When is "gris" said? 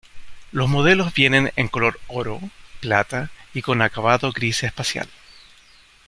4.31-4.63